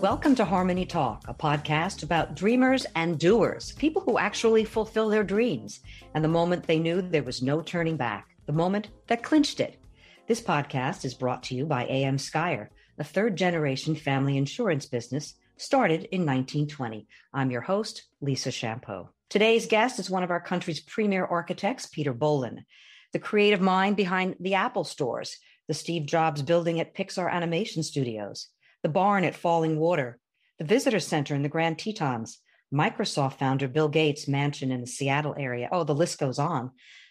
[0.00, 5.22] Welcome to Harmony Talk, a podcast about dreamers and doers, people who actually fulfill their
[5.22, 5.80] dreams,
[6.14, 9.78] and the moment they knew there was no turning back, the moment that clinched it.
[10.26, 15.34] This podcast is brought to you by AM Skier, a third generation family insurance business
[15.58, 17.06] started in 1920.
[17.34, 19.08] I'm your host, Lisa Champeau.
[19.28, 22.64] Today's guest is one of our country's premier architects, Peter Bohlin,
[23.12, 25.36] the creative mind behind the Apple stores,
[25.68, 28.48] the Steve Jobs building at Pixar Animation Studios,
[28.82, 30.18] the barn at Falling Water,
[30.58, 32.38] the visitor center in the Grand Tetons,
[32.72, 35.68] Microsoft founder Bill Gates' mansion in the Seattle area.
[35.72, 36.70] Oh, the list goes on.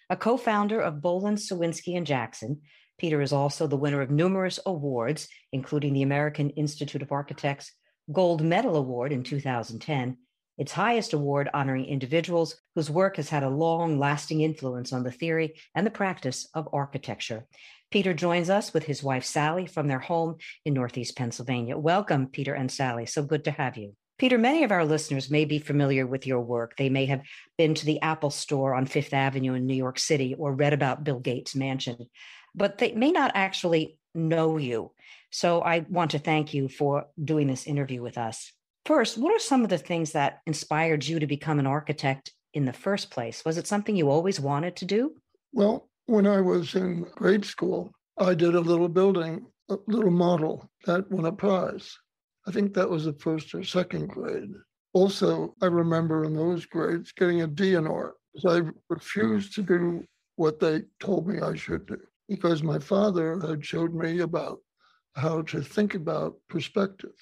[0.09, 2.61] A co founder of Bohlin, Cywinski, and Jackson,
[2.99, 7.71] Peter is also the winner of numerous awards, including the American Institute of Architects
[8.11, 10.17] Gold Medal Award in 2010,
[10.59, 15.11] its highest award honoring individuals whose work has had a long lasting influence on the
[15.11, 17.45] theory and the practice of architecture.
[17.89, 20.35] Peter joins us with his wife, Sally, from their home
[20.65, 21.77] in Northeast Pennsylvania.
[21.77, 23.05] Welcome, Peter and Sally.
[23.07, 23.95] So good to have you.
[24.19, 26.75] Peter, many of our listeners may be familiar with your work.
[26.75, 27.21] They may have
[27.57, 31.05] been to the Apple store on Fifth Avenue in New York City or read about
[31.05, 32.09] Bill Gates' mansion,
[32.53, 34.91] but they may not actually know you.
[35.31, 38.51] So I want to thank you for doing this interview with us.
[38.89, 42.65] First, what are some of the things that inspired you to become an architect in
[42.65, 43.45] the first place?
[43.45, 45.13] Was it something you always wanted to do?
[45.53, 50.71] Well, when I was in grade school, I did a little building, a little model
[50.87, 51.95] that won a prize.
[52.47, 54.49] I think that was the first or second grade.
[54.93, 58.15] Also, I remember in those grades getting a D in art.
[58.43, 60.03] I refused to do
[60.37, 64.57] what they told me I should do because my father had showed me about
[65.13, 67.13] how to think about perspective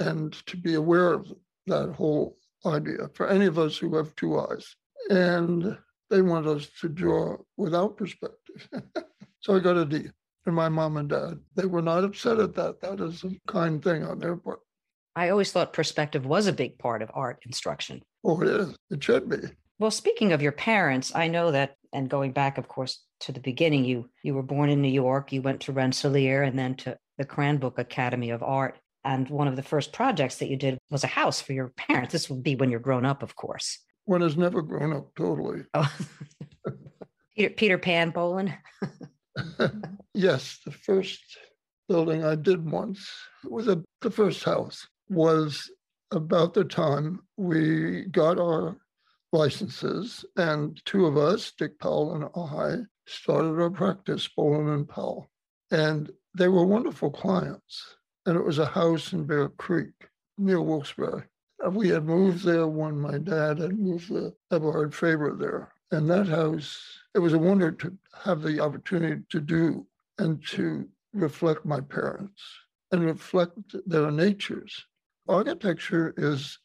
[0.00, 1.32] and to be aware of
[1.66, 4.74] that whole idea for any of us who have two eyes.
[5.08, 8.68] And they want us to draw without perspective.
[9.40, 10.08] so I got a D.
[10.46, 12.80] And my mom and dad, they were not upset at that.
[12.80, 14.60] That is a kind thing on their part.
[15.14, 18.02] I always thought perspective was a big part of art instruction.
[18.24, 18.74] Oh, it is.
[18.90, 19.38] It should be.
[19.78, 23.40] Well, speaking of your parents, I know that, and going back, of course, to the
[23.40, 25.32] beginning, you you were born in New York.
[25.32, 28.78] You went to Rensselaer and then to the Cranbrook Academy of Art.
[29.04, 32.12] And one of the first projects that you did was a house for your parents.
[32.12, 33.78] This would be when you're grown up, of course.
[34.04, 35.64] One has never grown up totally.
[35.74, 35.92] Oh.
[37.36, 38.54] Peter, Peter Pan Bohlin?
[40.14, 41.20] yes, the first
[41.88, 43.08] building I did once
[43.44, 45.70] was a, the first house was
[46.10, 48.76] about the time we got our
[49.32, 55.30] licenses, and two of us, Dick Powell and I, started our practice, Bohlin and Powell.
[55.70, 57.96] And they were wonderful clients.
[58.30, 59.90] And it was a house in Bear Creek
[60.38, 61.28] near Wilkes-Barre.
[61.68, 65.72] We had moved there when my dad had moved the Eberhard Faber there.
[65.90, 66.80] And that house,
[67.12, 67.92] it was a wonder to
[68.22, 69.84] have the opportunity to do
[70.18, 72.40] and to reflect my parents
[72.92, 74.86] and reflect their natures.
[75.26, 76.56] Architecture is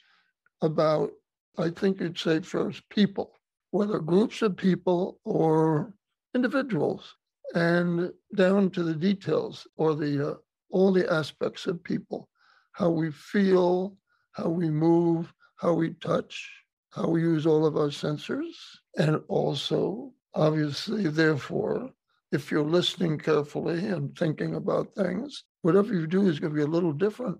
[0.61, 1.13] about,
[1.57, 3.31] I think you'd say first, people,
[3.71, 5.95] whether groups of people or
[6.35, 7.15] individuals,
[7.55, 10.35] and down to the details or the uh,
[10.69, 12.29] all the aspects of people,
[12.71, 13.95] how we feel,
[14.31, 16.51] how we move, how we touch,
[16.91, 18.55] how we use all of our sensors.
[18.97, 21.91] And also, obviously, therefore,
[22.31, 26.63] if you're listening carefully and thinking about things, whatever you do is going to be
[26.63, 27.39] a little different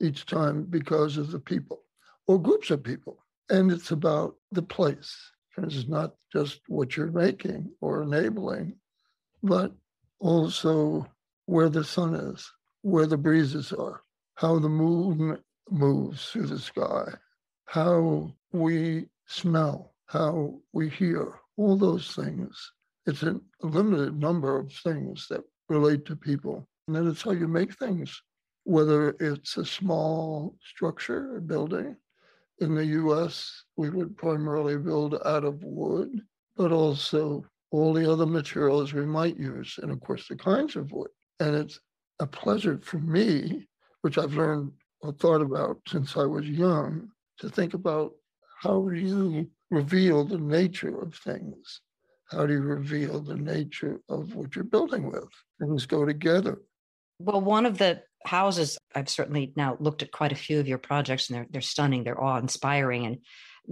[0.00, 1.84] each time because of the people
[2.26, 3.24] or groups of people.
[3.50, 5.16] And it's about the place.
[5.56, 8.76] And it's not just what you're making or enabling,
[9.42, 9.72] but
[10.18, 11.06] also
[11.46, 12.50] where the sun is,
[12.82, 14.02] where the breezes are,
[14.34, 15.38] how the moon
[15.70, 17.04] moves through the sky,
[17.66, 22.72] how we smell, how we hear, all those things.
[23.06, 26.68] It's a limited number of things that relate to people.
[26.86, 28.22] And then it's how you make things,
[28.64, 31.96] whether it's a small structure, a building.
[32.58, 36.20] In the US, we would primarily build out of wood,
[36.56, 40.92] but also all the other materials we might use, and of course, the kinds of
[40.92, 41.10] wood.
[41.40, 41.80] And it's
[42.22, 43.68] a pleasure for me,
[44.02, 47.10] which I've learned or thought about since I was young
[47.40, 48.12] to think about
[48.60, 51.80] how do you reveal the nature of things?
[52.30, 55.28] How do you reveal the nature of what you're building with?
[55.60, 56.62] Things go together.
[57.18, 60.78] Well, one of the houses, I've certainly now looked at quite a few of your
[60.78, 63.04] projects and they're, they're stunning, they're awe inspiring.
[63.04, 63.18] And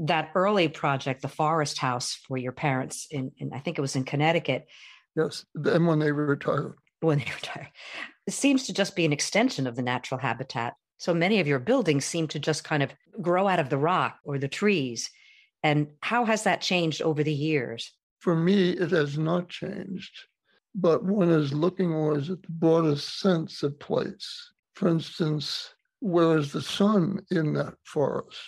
[0.09, 3.95] that early project, the Forest House for your parents in, in, I think it was
[3.95, 4.67] in Connecticut.
[5.15, 6.75] Yes, and when they retired.
[7.01, 7.69] When they retired.
[8.31, 11.59] It seems to just be an extension of the natural habitat so many of your
[11.59, 15.11] buildings seem to just kind of grow out of the rock or the trees.
[15.65, 17.93] And how has that changed over the years?
[18.21, 20.27] For me, it has not changed,
[20.77, 24.53] but one is looking always at the broadest sense of place.
[24.75, 28.39] For instance, where is the sun in that forest?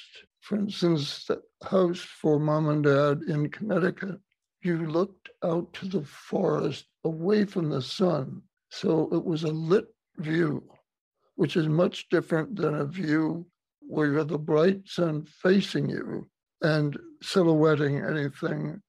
[0.43, 4.21] For instance, the house for mom and dad in Connecticut,
[4.61, 8.43] you looked out to the forest away from the sun.
[8.73, 9.85] So it was a lit
[10.17, 10.63] view,
[11.37, 13.47] which is much different than a view
[13.81, 16.27] where you have the bright sun facing you
[16.63, 18.81] and silhouetting anything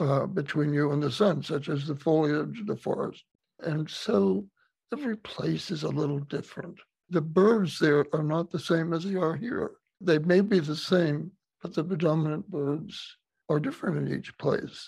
[0.00, 3.22] uh, between you and the sun, such as the foliage of the forest.
[3.60, 4.44] And so
[4.92, 6.80] every place is a little different.
[7.10, 9.70] The birds there are not the same as they are here.
[10.00, 11.30] They may be the same,
[11.62, 13.16] but the predominant birds
[13.48, 14.84] are different in each place,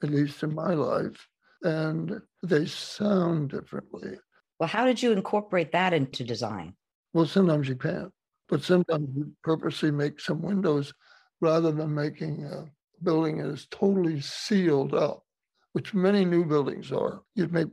[0.00, 1.28] at least in my life,
[1.64, 4.18] and they sound differently.
[4.60, 6.74] Well, how did you incorporate that into design?
[7.12, 8.12] Well, sometimes you can't,
[8.48, 10.92] but sometimes you purposely make some windows
[11.40, 12.66] rather than making a
[13.02, 15.24] building that is totally sealed up,
[15.72, 17.22] which many new buildings are.
[17.34, 17.68] You'd make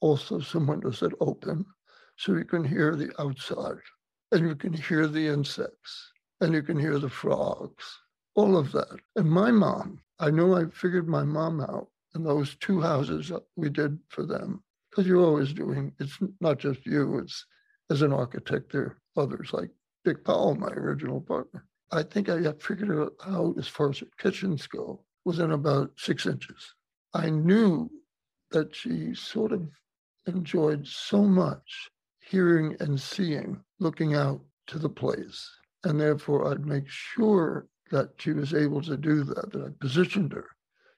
[0.00, 1.64] also some windows that open
[2.16, 3.78] so you can hear the outside
[4.32, 7.84] and you can hear the insects and you can hear the frogs,
[8.34, 8.98] all of that.
[9.16, 13.68] And my mom, I know I figured my mom out in those two houses we
[13.68, 14.62] did for them.
[14.90, 17.46] Because you're always doing it's not just you it's
[17.90, 19.70] as an architect there are others like
[20.04, 21.66] dick powell my original partner.
[21.92, 26.74] I think i figured out as far as kitchens go within about six inches.
[27.14, 27.90] I knew
[28.50, 29.68] that she sort of
[30.26, 31.90] enjoyed so much
[32.20, 35.48] hearing and seeing looking out to the place.
[35.84, 40.32] And therefore i'd make sure that she was able to do that that i positioned
[40.32, 40.46] her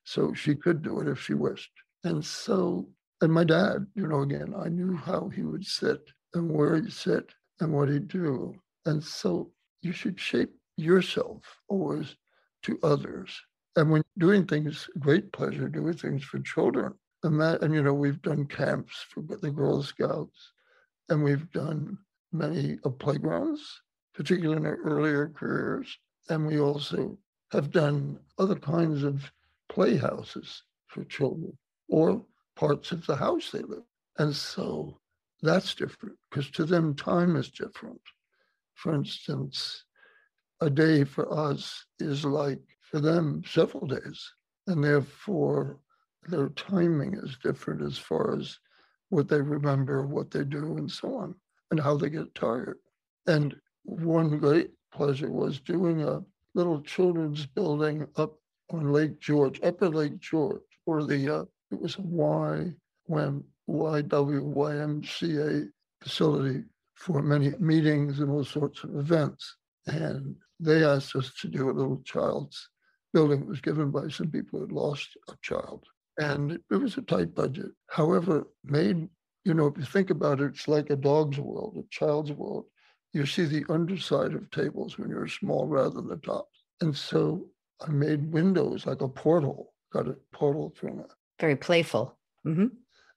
[0.05, 1.73] so she could do it if she wished
[2.05, 2.87] and so
[3.23, 6.93] and my dad, you know, again, I knew how he would sit and where he'd
[6.93, 8.53] sit and what he'd do.
[8.85, 12.17] And so you should shape yourself always
[12.65, 13.31] to others.
[13.77, 16.95] And when doing things, great pleasure doing things for children.
[17.23, 20.53] And that, and you know, we've done camps for the Girl Scouts,
[21.09, 21.97] and we've done
[22.33, 23.83] many of playgrounds,
[24.15, 25.97] particularly in our earlier careers.
[26.29, 27.17] And we also
[27.53, 29.31] have done other kinds of
[29.73, 31.57] playhouses for children
[31.89, 32.23] or
[32.57, 33.85] parts of the house they live.
[34.19, 34.99] And so
[35.41, 38.01] that's different because to them, time is different.
[38.75, 39.85] For instance,
[40.61, 44.33] a day for us is like for them several days.
[44.67, 45.81] And therefore,
[46.29, 48.59] their timing is different as far as
[49.09, 51.35] what they remember, what they do, and so on,
[51.71, 52.77] and how they get tired.
[53.27, 56.21] And one great pleasure was doing a
[56.55, 58.35] little children's building up
[58.71, 62.73] on Lake George, up Upper Lake George, or the uh, it was a Y
[63.07, 65.69] when YWYMCA
[66.03, 66.65] facility
[66.95, 69.57] for many meetings and all sorts of events.
[69.87, 72.69] And they asked us to do a little child's
[73.13, 73.41] building.
[73.41, 75.85] It was given by some people who had lost a child.
[76.19, 77.71] And it was a tight budget.
[77.89, 79.09] However, made,
[79.45, 82.67] you know, if you think about it, it's like a dog's world, a child's world.
[83.13, 86.63] You see the underside of tables when you're small rather than the tops.
[86.81, 87.47] And so
[87.87, 91.13] I made windows like a portal, got a portal through it
[91.43, 92.17] very playful.
[92.47, 92.69] Mm-hmm.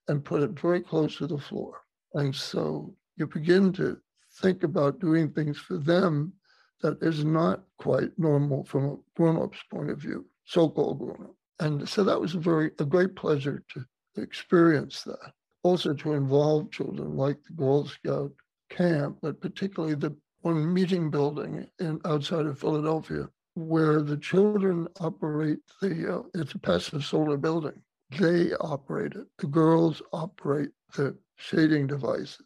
[0.08, 1.82] And put it very close to the floor.
[2.14, 3.98] And so you begin to
[4.42, 6.34] think about doing things for them
[6.82, 11.36] that is not quite normal from a grown-up's point of view, so-called grown-up.
[11.60, 13.86] And so that was a very a great pleasure to
[14.22, 15.32] experience that.
[15.64, 18.32] Also to involve children like the Girl Scout
[18.70, 25.60] camp, but particularly the one meeting building in outside of Philadelphia, where the children operate
[25.82, 27.82] the uh, it's a passive solar building
[28.12, 29.28] they operate it.
[29.40, 32.40] The girls operate the shading devices.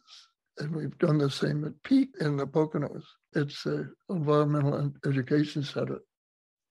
[0.57, 3.03] And we've done the same at Peak in the Poconos.
[3.33, 5.99] It's an environmental education center.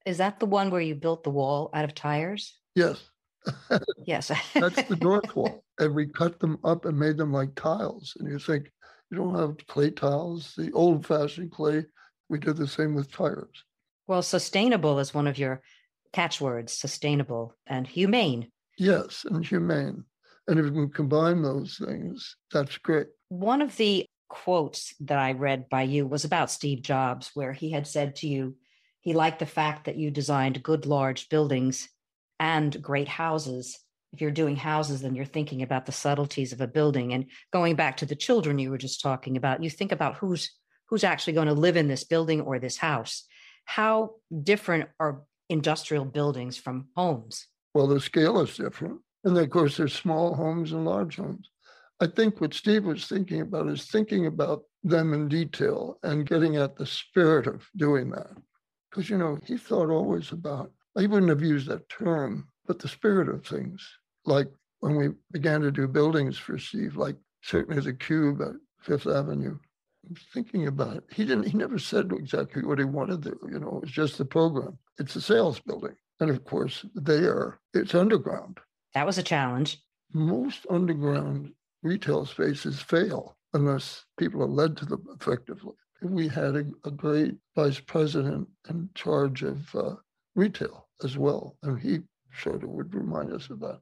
[0.04, 2.59] Is that the one where you built the wall out of tires?
[2.75, 3.09] Yes.
[4.04, 4.30] yes.
[4.54, 5.64] That's the north wall.
[5.78, 8.14] And we cut them up and made them like tiles.
[8.18, 8.71] And you think,
[9.11, 11.85] you don't have clay tiles, the old fashioned clay.
[12.28, 13.64] We did the same with tires.
[14.08, 15.62] Well, sustainable is one of your
[16.12, 18.50] catchwords sustainable and humane.
[18.78, 20.04] Yes, and humane.
[20.46, 23.08] And if can combine those things, that's great.
[23.28, 27.70] One of the quotes that I read by you was about Steve Jobs, where he
[27.70, 28.56] had said to you,
[29.00, 31.88] he liked the fact that you designed good large buildings
[32.40, 33.78] and great houses.
[34.14, 37.12] If you're doing houses, then you're thinking about the subtleties of a building.
[37.12, 40.50] And going back to the children you were just talking about, you think about who's
[40.86, 43.24] who's actually going to live in this building or this house.
[43.68, 45.20] How different are
[45.50, 47.46] industrial buildings from homes?
[47.75, 49.00] Well, the scale is different.
[49.25, 51.50] And of course, there's small homes and large homes.
[52.00, 56.56] I think what Steve was thinking about is thinking about them in detail and getting
[56.56, 58.30] at the spirit of doing that.
[58.90, 62.88] Because, you know, he thought always about, he wouldn't have used that term, but the
[62.88, 63.87] spirit of things.
[64.25, 64.48] Like
[64.80, 69.58] when we began to do buildings for Steve, like certainly the Cube at Fifth Avenue,
[70.32, 71.04] thinking about it.
[71.12, 71.48] He didn't.
[71.48, 73.36] He never said exactly what he wanted there.
[73.50, 74.78] You know, it was just the program.
[74.98, 78.58] It's a sales building, and of course, there it's underground.
[78.94, 79.82] That was a challenge.
[80.12, 85.74] Most underground retail spaces fail unless people are led to them effectively.
[86.02, 89.94] We had a, a great vice president in charge of uh,
[90.34, 92.00] retail as well, and he
[92.32, 93.80] sort of would remind us of that.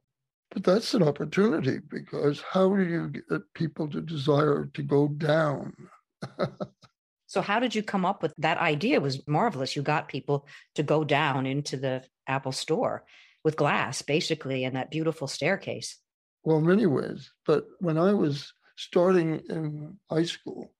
[0.50, 5.75] But that's an opportunity because how do you get people to desire to go down?
[7.27, 8.97] so how did you come up with that idea?
[8.97, 9.77] It was marvelous.
[9.77, 13.05] You got people to go down into the Apple store
[13.45, 15.99] with glass, basically, and that beautiful staircase.
[16.45, 17.31] Well, many ways.
[17.45, 20.73] But when I was starting in high school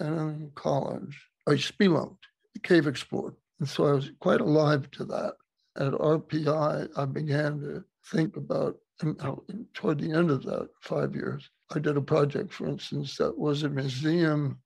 [0.00, 2.24] and in college, I spelunked,
[2.62, 3.34] cave explored.
[3.60, 5.34] And so I was quite alive to that.
[5.76, 11.50] At RPI, I began to think about and toward the end of that five years,
[11.74, 14.58] I did a project, for instance, that was a museum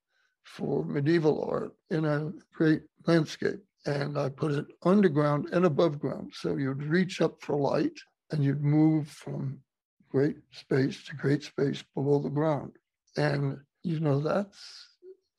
[0.55, 3.61] for medieval art in a great landscape.
[3.87, 6.33] And I put it underground and above ground.
[6.35, 7.99] So you'd reach up for light
[8.31, 9.61] and you'd move from
[10.11, 12.73] great space to great space below the ground.
[13.17, 14.59] And, you know, that's,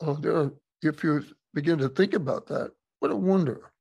[0.02, 1.24] oh, there are, if you
[1.54, 3.72] begin to think about that, what a wonder.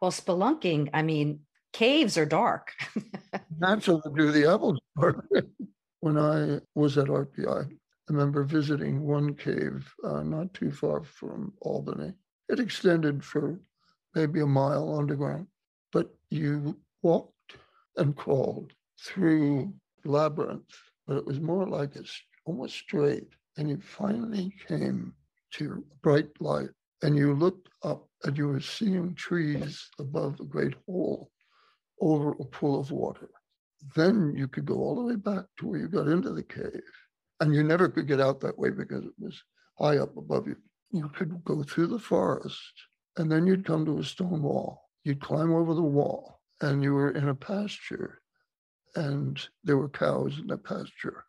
[0.00, 1.40] Well, spelunking, I mean,
[1.72, 2.72] caves are dark.
[3.58, 5.24] Natural to do the Apple Store.
[6.00, 7.76] when I was at RPI,
[8.08, 12.12] I remember visiting one cave uh, not too far from Albany.
[12.50, 13.58] It extended for
[14.14, 15.46] maybe a mile underground,
[15.90, 17.56] but you walked
[17.96, 19.72] and crawled through
[20.04, 20.74] labyrinth,
[21.06, 23.28] but it was more like it's almost straight.
[23.56, 25.14] And you finally came
[25.52, 26.70] to bright light
[27.02, 31.30] and you looked up and you were seeing trees above a great hole
[32.00, 33.30] over a pool of water.
[33.94, 36.82] Then you could go all the way back to where you got into the cave.
[37.44, 39.42] And you never could get out that way because it was
[39.78, 40.56] high up above you.
[40.92, 42.72] You could go through the forest
[43.18, 44.88] and then you'd come to a stone wall.
[45.04, 48.22] You'd climb over the wall and you were in a pasture
[48.94, 51.26] and there were cows in the pasture.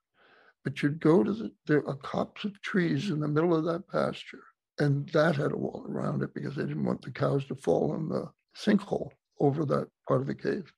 [0.64, 3.86] But you'd go to the, there are copse of trees in the middle of that
[3.90, 4.44] pasture.
[4.80, 7.94] And that had a wall around it because they didn't want the cows to fall
[7.94, 9.10] in the sinkhole
[9.42, 10.72] over that part of the cave.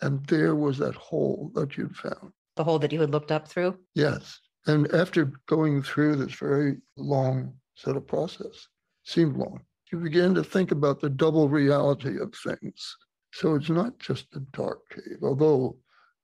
[0.00, 2.30] And there was that hole that you'd found.
[2.54, 3.76] The hole that you had looked up through?
[3.96, 4.38] Yes.
[4.66, 8.68] And after going through this very long set of process,
[9.04, 12.96] seemed long, you begin to think about the double reality of things.
[13.32, 15.78] So it's not just a dark cave, although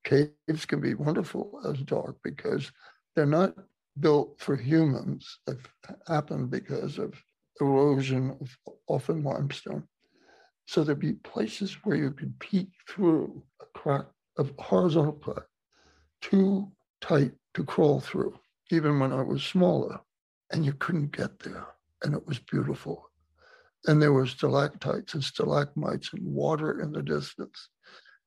[0.04, 2.70] caves can be wonderful as dark because
[3.14, 3.54] they're not
[3.98, 5.38] built for humans.
[5.46, 5.68] They've
[6.06, 7.14] happened because of
[7.60, 9.84] erosion of often limestone.
[10.66, 14.06] So there'd be places where you could peek through a crack,
[14.38, 15.44] a horizontal crack,
[16.20, 16.70] too
[17.06, 18.38] tight to crawl through,
[18.70, 20.00] even when I was smaller,
[20.50, 21.66] and you couldn't get there.
[22.02, 23.10] And it was beautiful.
[23.86, 27.68] And there were stalactites and stalagmites and water in the distance,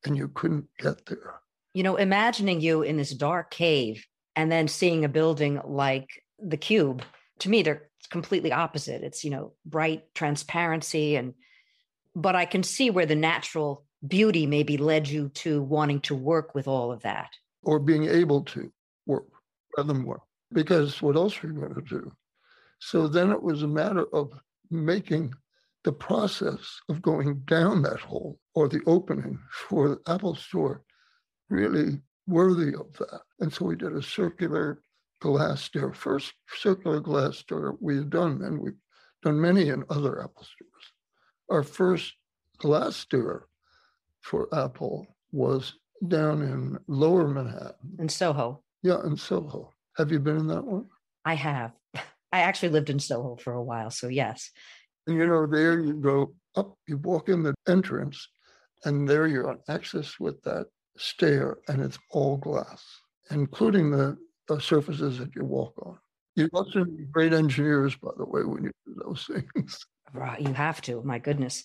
[0.05, 1.41] and you couldn't get there.
[1.73, 4.05] You know, imagining you in this dark cave
[4.35, 6.09] and then seeing a building like
[6.39, 7.03] the Cube,
[7.39, 9.03] to me, they're completely opposite.
[9.03, 11.33] It's, you know, bright transparency and
[12.15, 16.55] but I can see where the natural beauty maybe led you to wanting to work
[16.55, 17.29] with all of that.
[17.63, 18.71] Or being able to
[19.05, 19.25] work
[19.75, 20.21] rather than work.
[20.51, 22.11] Because what else were you going to do?
[22.79, 24.31] So then it was a matter of
[24.71, 25.33] making
[25.83, 30.83] the process of going down that hole or the opening for the Apple Store
[31.49, 33.21] really worthy of that.
[33.39, 34.81] And so we did a circular
[35.19, 38.79] glass door, first circular glass door we had done, and we've
[39.23, 40.93] done many in other Apple stores
[41.49, 42.13] our first
[42.57, 43.47] glass door
[44.21, 45.75] for Apple was
[46.07, 47.97] down in lower Manhattan.
[47.99, 48.63] In Soho.
[48.83, 49.73] Yeah, in Soho.
[49.97, 50.85] Have you been in that one?
[51.25, 51.71] I have.
[52.31, 54.51] I actually lived in Soho for a while, so yes.
[55.07, 58.27] And you know, there you go up, you walk in the entrance,
[58.85, 62.83] and there you're on access with that stair, and it's all glass,
[63.31, 65.97] including the, the surfaces that you walk on.
[66.35, 69.79] You must be great engineers, by the way, when you do those things.
[70.13, 71.01] Right, you have to.
[71.03, 71.63] My goodness.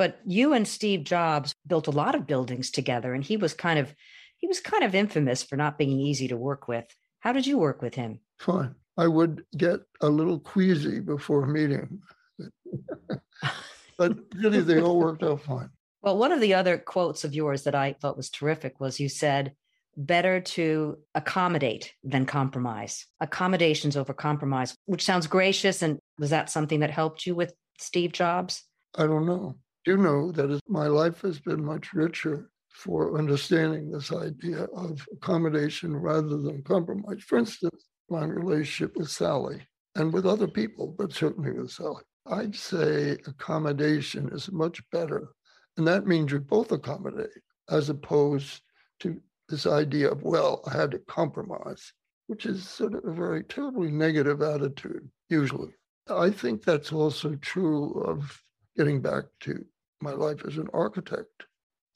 [0.00, 3.78] But you and Steve Jobs built a lot of buildings together, and he was kind
[3.78, 3.94] of
[4.38, 6.86] he was kind of infamous for not being easy to work with.
[7.18, 8.20] How did you work with him?
[8.38, 8.76] Fine.
[8.96, 12.00] I would get a little queasy before a meeting,
[13.98, 15.68] but really they all worked out fine.
[16.00, 19.10] Well, one of the other quotes of yours that I thought was terrific was you
[19.10, 19.52] said,
[19.98, 23.04] better to accommodate than compromise.
[23.20, 25.82] Accommodations over compromise, which sounds gracious.
[25.82, 28.62] And was that something that helped you with Steve Jobs?
[28.96, 29.56] I don't know.
[29.84, 35.96] Do know that my life has been much richer for understanding this idea of accommodation
[35.96, 37.22] rather than compromise.
[37.22, 39.66] For instance, my relationship with Sally.
[39.94, 42.02] and with other people, but certainly with Sally.
[42.26, 45.28] I'd say accommodation is much better.
[45.76, 47.28] And that means you both accommodate
[47.70, 48.62] as opposed
[49.00, 51.92] to this idea of, well, I had to compromise,
[52.26, 55.72] which is sort of a very terribly negative attitude, usually.
[56.08, 58.40] I think that's also true of
[58.80, 59.62] getting back to
[60.00, 61.44] my life as an architect.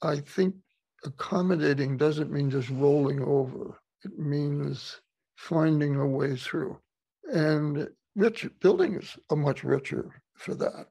[0.03, 0.53] I think
[1.03, 5.01] accommodating doesn't mean just rolling over, it means
[5.35, 6.77] finding a way through.
[7.33, 10.85] And rich buildings are much richer for that.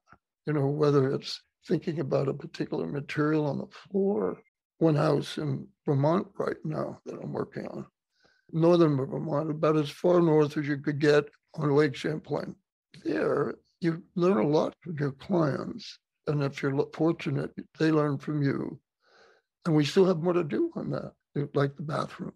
[0.47, 4.39] You know, whether it's thinking about a particular material on the floor.
[4.79, 7.87] One house in Vermont right now that I'm working on,
[8.51, 12.57] northern Vermont, about as far north as you could get on Lake Champlain.
[13.05, 15.99] There, you learn a lot from your clients.
[16.27, 18.81] And if you're fortunate, they learn from you.
[19.67, 21.13] And we still have more to do on that,
[21.55, 22.35] like the bathrooms.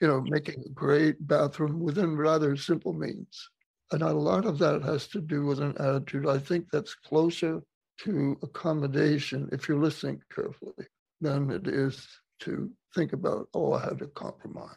[0.00, 3.48] You know, making a great bathroom within rather simple means.
[3.92, 6.26] And a lot of that has to do with an attitude.
[6.26, 7.62] I think that's closer
[8.00, 10.86] to accommodation if you're listening carefully
[11.20, 12.06] than it is
[12.40, 14.74] to think about, oh, I had to compromise.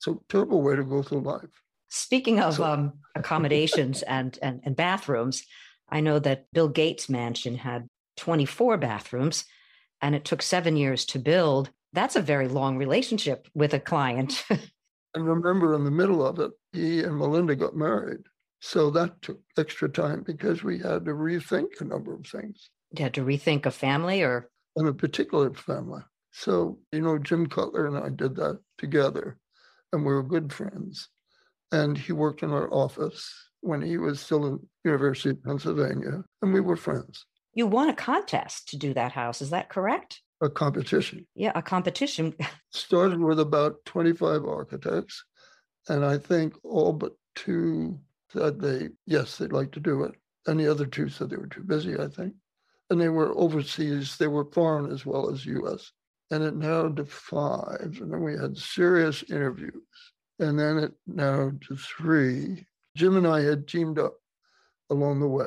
[0.00, 1.62] So terrible way to go through life.
[1.90, 5.44] Speaking of so, um, accommodations and, and, and bathrooms,
[5.88, 9.44] I know that Bill Gates' mansion had 24 bathrooms
[10.00, 11.70] and it took seven years to build.
[11.92, 14.44] That's a very long relationship with a client.
[14.50, 18.20] and remember, in the middle of it, he and Melinda got married.
[18.60, 22.70] So that took extra time because we had to rethink a number of things.
[22.96, 24.50] You had to rethink a family or?
[24.76, 26.02] And a particular family.
[26.32, 29.38] So, you know, Jim Cutler and I did that together,
[29.92, 31.08] and we were good friends.
[31.72, 36.52] And he worked in our office when he was still in University of Pennsylvania, and
[36.52, 37.26] we were friends.
[37.52, 40.22] You won a contest to do that house, is that correct?
[40.40, 41.26] A competition.
[41.34, 42.34] Yeah, a competition.
[42.72, 45.24] Started with about 25 architects,
[45.88, 47.98] and I think all but two
[48.32, 50.14] said they, yes, they'd like to do it.
[50.46, 52.34] And the other two said they were too busy, I think.
[52.88, 55.92] And they were overseas, they were foreign as well as US.
[56.30, 57.98] And it narrowed to five.
[58.00, 59.82] And then we had serious interviews.
[60.40, 62.66] And then it narrowed to three.
[62.96, 64.14] Jim and I had teamed up
[64.90, 65.46] along the way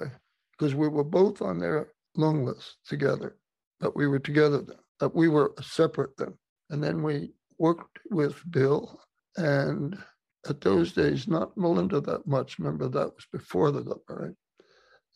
[0.52, 3.36] because we were both on their long list together,
[3.80, 6.36] but we were together then, but we were separate then.
[6.70, 9.02] And then we worked with Bill
[9.36, 9.98] and
[10.48, 12.60] at those days, not Melinda that much.
[12.60, 14.36] Remember, that was before the got married.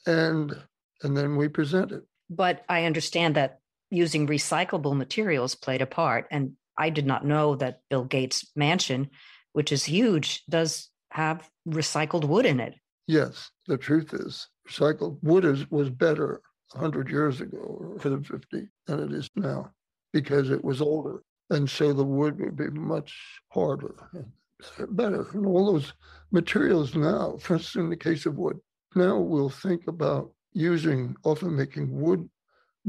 [0.06, 0.56] And
[1.04, 2.04] and then we presented.
[2.30, 3.60] But I understand that
[3.90, 6.28] using recyclable materials played a part.
[6.32, 9.10] And I did not know that Bill Gates' mansion,
[9.58, 12.76] which is huge, does have recycled wood in it.
[13.08, 16.42] Yes, the truth is recycled wood is, was better
[16.74, 19.72] 100 years ago or 150 than it is now
[20.14, 21.24] because it was older.
[21.50, 23.18] And so the wood would be much
[23.50, 25.26] harder and better.
[25.34, 25.92] And all those
[26.32, 28.60] materials now, for instance, in the case of wood,
[28.96, 32.30] now we'll think about using, often making wood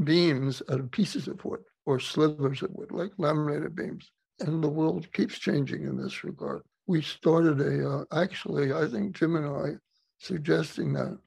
[0.03, 4.11] beams out of pieces of wood or slivers of wood, like laminated beams.
[4.41, 6.61] And the world keeps changing in this regard.
[6.87, 9.77] We started a, uh, actually, I think Jim and I
[10.19, 11.17] suggesting that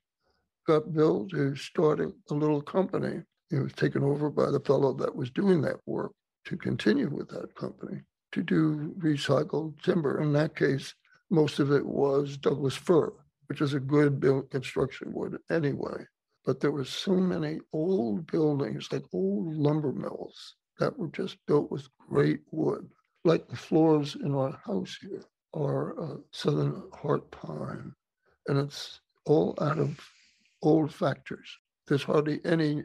[0.66, 3.22] got Bill to start a, a little company.
[3.50, 6.12] It was taken over by the fellow that was doing that work
[6.46, 8.00] to continue with that company
[8.32, 10.20] to do recycled timber.
[10.20, 10.94] In that case,
[11.30, 13.12] most of it was Douglas fir,
[13.46, 16.04] which is a good built construction wood anyway.
[16.44, 21.70] But there were so many old buildings, like old lumber mills, that were just built
[21.70, 22.88] with great wood,
[23.24, 27.92] like the floors in our house here are uh, Southern Heart Pine,
[28.48, 30.00] and it's all out of
[30.62, 31.56] old factories.
[31.86, 32.84] There's hardly any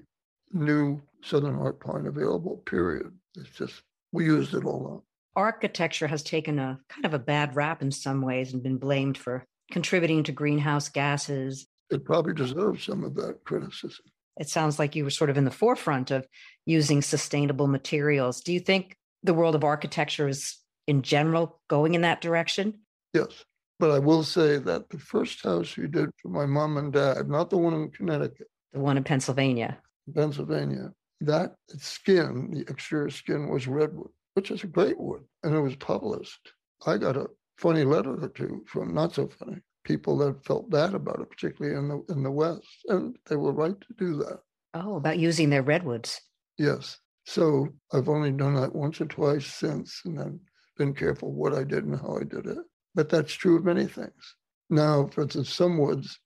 [0.51, 3.11] new Southern Heart Pine available, period.
[3.35, 5.03] It's just, we used it all up
[5.37, 9.17] architecture has taken a kind of a bad rap in some ways and been blamed
[9.17, 11.67] for contributing to greenhouse gases.
[11.91, 14.03] It probably deserves some of that criticism.
[14.37, 16.27] It sounds like you were sort of in the forefront of
[16.65, 18.41] using sustainable materials.
[18.41, 18.97] Do you think
[19.27, 22.79] the world of architecture is, in general, going in that direction?
[23.13, 23.45] Yes.
[23.79, 27.29] But I will say that the first house we did for my mom and dad,
[27.29, 29.77] not the one in Connecticut, the one in Pennsylvania.
[30.15, 35.59] Pennsylvania, that skin, the exterior skin was redwood which is a great wood, and it
[35.59, 36.51] was published.
[36.85, 37.25] I got a
[37.57, 41.75] funny letter or two from not so funny people that felt bad about it, particularly
[41.75, 44.41] in the in the West, and they were right to do that.
[44.75, 46.21] Oh, about using their redwoods.
[46.59, 46.99] Yes.
[47.27, 50.39] So I've only done that once or twice since, and I've
[50.77, 52.57] been careful what I did and how I did it.
[52.95, 54.35] But that's true of many things.
[54.69, 56.21] Now, for instance, some woods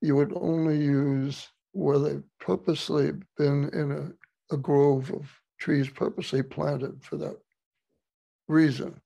[0.00, 6.42] you would only use where they've purposely been in a, a grove of trees purposely
[6.42, 7.36] planted for that
[8.48, 9.00] reason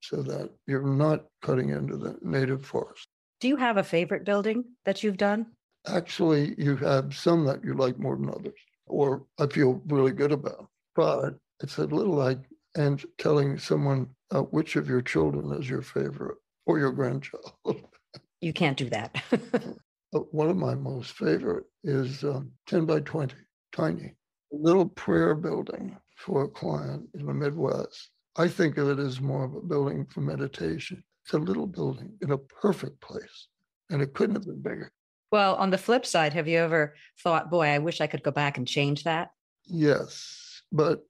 [0.00, 3.08] so that you're not cutting into the native forest.
[3.40, 5.46] Do you have a favorite building that you've done?
[5.86, 10.32] Actually, you have some that you like more than others, or I feel really good
[10.32, 10.68] about.
[10.94, 12.38] But it's a little like
[12.76, 17.52] and telling someone uh, which of your children is your favorite or your grandchild.
[18.40, 19.22] you can't do that.
[20.10, 23.34] One of my most favorite is um, 10 by 20,
[23.72, 24.14] tiny,
[24.52, 28.10] a little prayer building for a client in the Midwest.
[28.36, 31.02] I think of it as more of a building for meditation.
[31.24, 33.48] It's a little building in a perfect place,
[33.90, 34.90] and it couldn't have been bigger.
[35.30, 38.30] Well, on the flip side, have you ever thought, boy, I wish I could go
[38.30, 39.30] back and change that?
[39.66, 41.04] Yes, but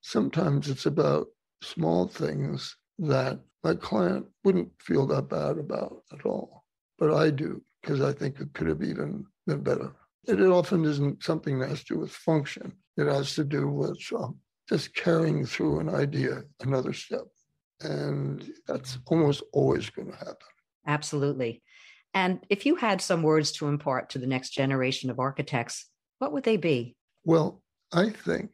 [0.00, 1.26] sometimes it's about
[1.62, 6.64] small things that my client wouldn't feel that bad about at all.
[6.98, 9.92] But I do, because I think it could have even been better.
[10.24, 12.72] It often isn't something that has to do with function.
[12.96, 17.24] It has to do with um, just carrying through an idea another step.
[17.80, 20.36] And that's almost always going to happen.
[20.86, 21.62] Absolutely.
[22.14, 25.86] And if you had some words to impart to the next generation of architects,
[26.18, 26.94] what would they be?
[27.24, 28.50] Well, I think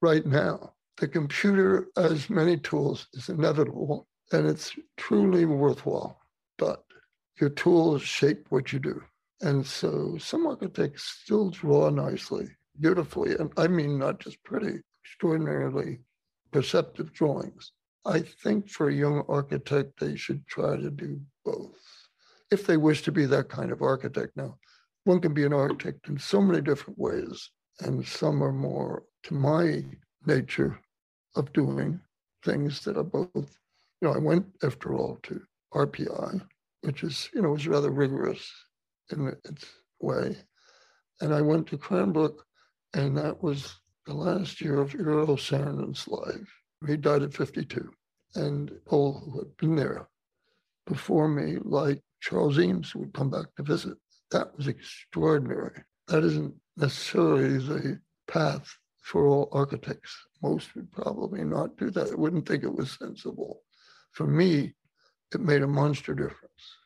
[0.00, 6.20] right now the computer as many tools is inevitable and it's truly worthwhile.
[6.56, 6.84] But
[7.40, 9.02] your tools shape what you do.
[9.40, 16.00] And so some architects still draw nicely, beautifully, and I mean not just pretty, extraordinarily
[16.52, 17.72] perceptive drawings.
[18.04, 21.78] I think for a young architect, they should try to do both
[22.50, 24.36] if they wish to be that kind of architect.
[24.36, 24.58] Now,
[25.04, 29.34] one can be an architect in so many different ways, and some are more to
[29.34, 29.84] my
[30.26, 30.78] nature
[31.36, 32.00] of doing
[32.44, 35.40] things that are both, you know, I went after all to
[35.74, 36.42] RPI,
[36.82, 38.50] which is, you know, was rather rigorous
[39.10, 39.66] in its
[40.00, 40.36] way.
[41.20, 42.44] And I went to Cranbrook,
[42.94, 46.50] and that was the last year of Eero Saarinen's life.
[46.86, 47.90] He died at 52.
[48.36, 50.08] And all who had been there
[50.86, 53.96] before me, like Charles Eames, would come back to visit.
[54.30, 55.82] That was extraordinary.
[56.08, 58.68] That isn't necessarily the path
[59.02, 60.16] for all architects.
[60.42, 62.10] Most would probably not do that.
[62.10, 63.62] I wouldn't think it was sensible.
[64.12, 64.74] For me,
[65.32, 66.76] it made a monster difference.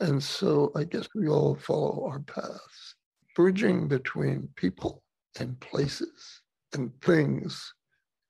[0.00, 2.94] And so I guess we all follow our paths.
[3.36, 5.02] Bridging between people
[5.38, 7.72] and places and things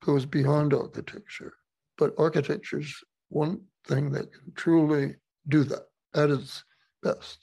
[0.05, 1.53] goes beyond architecture.
[1.97, 2.95] But architecture is
[3.31, 5.17] one thing that can truly
[5.49, 6.63] do that at its
[7.03, 7.39] best.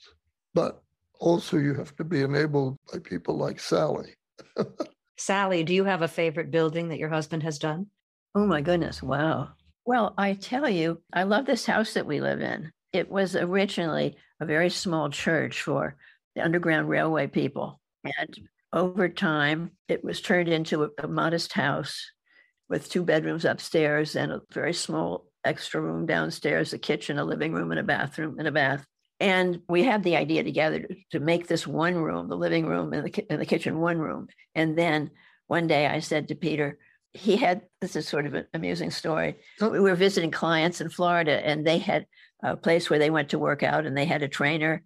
[0.54, 0.82] But
[1.20, 4.14] also, you have to be enabled by people like Sally.
[5.18, 7.88] Sally, do you have a favorite building that your husband has done?
[8.36, 9.02] Oh my goodness.
[9.02, 9.48] Wow.
[9.84, 12.70] Well, I tell you, I love this house that we live in.
[12.92, 15.96] It was originally a very small church for
[16.36, 17.80] the Underground Railway people.
[18.04, 22.12] And over time, it was turned into a, a modest house
[22.68, 27.52] with two bedrooms upstairs and a very small extra room downstairs, a kitchen, a living
[27.52, 28.84] room, and a bathroom and a bath.
[29.20, 33.06] And we had the idea together to, make this one room, the living room and
[33.06, 34.28] the, and the kitchen, one room.
[34.54, 35.10] And then
[35.48, 36.78] one day I said to Peter,
[37.14, 39.36] he had this is sort of an amusing story.
[39.60, 39.70] Oh.
[39.70, 42.06] We were visiting clients in Florida, and they had
[42.42, 44.82] a place where they went to work out, and they had a trainer.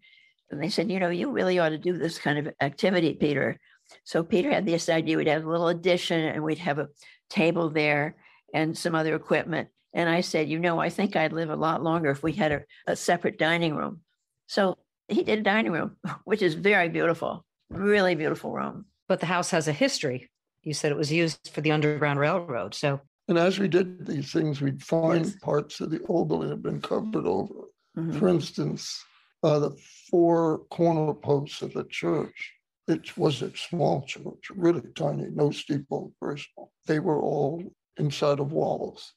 [0.50, 3.58] And they said, You know, you really ought to do this kind of activity, Peter.
[4.04, 6.88] So Peter had this idea we'd have a little addition, and we'd have a
[7.28, 8.16] table there
[8.54, 9.68] and some other equipment.
[9.94, 12.52] And I said, You know, I think I'd live a lot longer if we had
[12.52, 14.00] a, a separate dining room.
[14.46, 14.78] So
[15.08, 18.86] he did a dining room, which is very beautiful, really beautiful room.
[19.08, 20.30] But the house has a history.
[20.62, 22.74] You said it was used for the Underground Railroad.
[22.74, 25.36] So, and as we did these things, we'd find yes.
[25.36, 27.54] parts of the old building had been covered over.
[27.96, 28.18] Mm-hmm.
[28.18, 29.04] For instance,
[29.42, 29.76] uh, the
[30.10, 32.52] four corner posts of the church.
[32.88, 36.72] It was a small church, really tiny, no steeple, very small.
[36.86, 37.62] They were all
[37.96, 39.12] inside of walls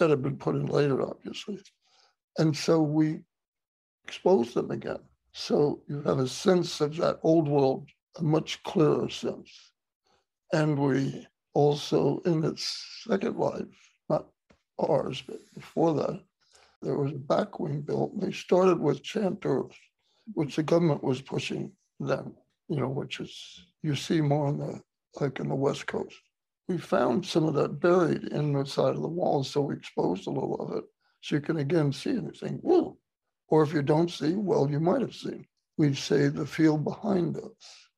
[0.00, 1.60] that had been put in later, obviously.
[2.38, 3.20] And so we
[4.04, 4.98] exposed them again.
[5.32, 9.50] So you have a sense of that old world, a much clearer sense.
[10.52, 14.26] And we also, in its second life, not
[14.78, 16.20] ours, but before that,
[16.82, 18.20] there was a back wing built.
[18.20, 19.76] They started with Chant Earth,
[20.32, 22.34] which the government was pushing then,
[22.68, 24.80] you know, which is, you see more on the,
[25.20, 26.16] like in the West Coast.
[26.70, 30.28] We found some of that buried in the side of the walls, so we exposed
[30.28, 30.84] a little of it.
[31.20, 32.60] So you can again see anything.
[32.62, 32.96] Whoa,
[33.48, 35.48] or if you don't see, well, you might have seen.
[35.78, 37.88] We say the field behind us,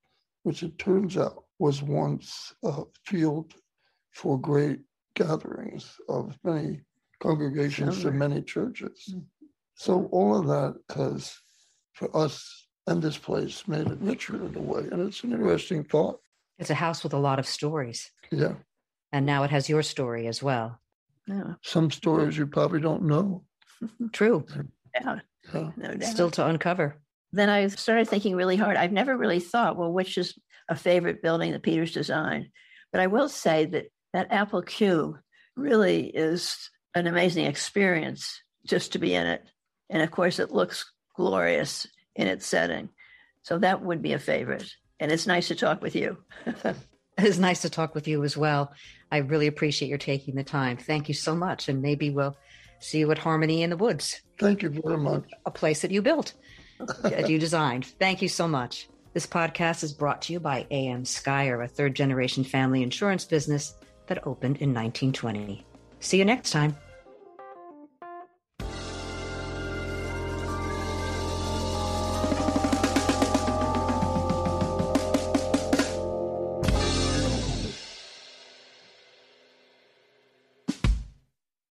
[0.45, 3.53] which it turns out was once a field
[4.13, 4.81] for great
[5.17, 6.81] gatherings of many
[7.21, 9.05] congregations and many churches.
[9.13, 9.19] Hmm.
[9.75, 11.37] So all of that has,
[11.93, 14.85] for us and this place, made it richer in a way.
[14.91, 16.21] And it's an interesting thought.
[16.59, 18.11] It's a house with a lot of stories.
[18.33, 18.55] Yeah.
[19.13, 20.81] And now it has your story as well.
[21.27, 21.55] Yeah.
[21.63, 23.45] Some stories you probably don't know.
[24.13, 24.45] True.
[25.01, 25.21] doubt.
[25.53, 26.03] No doubt.
[26.05, 26.97] Still to uncover.
[27.33, 28.77] Then I started thinking really hard.
[28.77, 32.49] I've never really thought, well, which is a favorite building that Peter's designed?
[32.91, 35.19] But I will say that that Apple Cube
[35.57, 39.43] really is an amazing experience just to be in it.
[39.91, 42.91] And of course, it looks glorious in its setting.
[43.43, 44.71] So that would be a favorite.
[45.01, 46.19] And it's nice to talk with you.
[47.19, 48.73] it's nice to talk with you as well.
[49.11, 50.77] I really appreciate your taking the time.
[50.77, 51.69] Thank you so much.
[51.69, 52.37] And maybe we'll
[52.79, 54.21] see you at Harmony in the Woods.
[54.39, 55.31] Thank you very much.
[55.47, 56.35] A place that you built,
[57.03, 57.87] that you designed.
[57.87, 58.89] Thank you so much.
[59.13, 63.75] This podcast is brought to you by AM Skier, a third generation family insurance business
[64.07, 65.65] that opened in 1920.
[66.01, 66.77] See you next time.